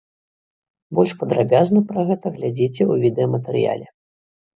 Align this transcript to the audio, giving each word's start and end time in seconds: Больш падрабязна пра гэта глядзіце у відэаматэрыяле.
Больш 0.99 1.11
падрабязна 1.19 1.81
пра 1.89 2.05
гэта 2.09 2.31
глядзіце 2.37 2.87
у 2.95 2.97
відэаматэрыяле. 3.05 3.87